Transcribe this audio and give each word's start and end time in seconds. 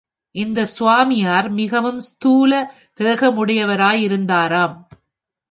இந்த 0.35 0.65
ஸ்வாமியார் 0.65 1.49
மிகவும் 1.49 1.99
ஸ்தூல 1.99 2.51
தேகமுடையவராகவிருந்தாராம். 2.99 4.75